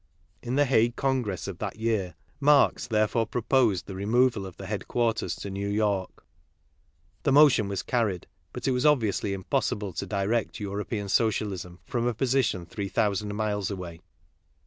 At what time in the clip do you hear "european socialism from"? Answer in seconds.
10.59-12.07